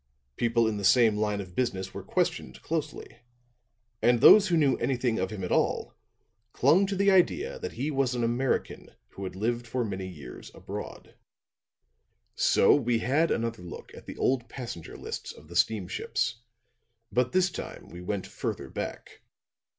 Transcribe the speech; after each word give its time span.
People 0.35 0.67
in 0.67 0.77
the 0.77 0.83
same 0.83 1.15
line 1.15 1.39
of 1.41 1.53
business 1.55 1.93
were 1.93 2.01
questioned 2.01 2.59
closely; 2.63 3.17
and 4.01 4.19
those 4.19 4.47
who 4.47 4.57
knew 4.57 4.75
anything 4.77 5.19
of 5.19 5.29
him 5.29 5.43
at 5.43 5.51
all 5.51 5.93
clung 6.53 6.87
to 6.87 6.95
the 6.95 7.11
idea 7.11 7.59
that 7.59 7.73
he 7.73 7.91
was 7.91 8.15
an 8.15 8.23
American 8.23 8.95
who 9.09 9.23
had 9.25 9.35
lived 9.35 9.67
for 9.67 9.85
many 9.85 10.07
years 10.07 10.49
abroad. 10.55 11.13
"'So 12.33 12.73
we 12.73 12.97
had 12.97 13.29
another 13.29 13.61
look 13.61 13.93
at 13.93 14.07
the 14.07 14.17
old 14.17 14.49
passenger 14.49 14.97
lists 14.97 15.31
of 15.31 15.49
the 15.49 15.55
steamships; 15.55 16.41
but 17.11 17.31
this 17.31 17.51
time 17.51 17.87
we 17.89 18.01
went 18.01 18.25
further 18.25 18.69
back. 18.71 19.21